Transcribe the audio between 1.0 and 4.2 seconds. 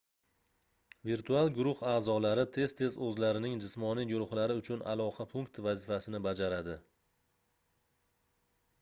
virtual guruh aʼzolari tez-tez oʻzlarining jismoniy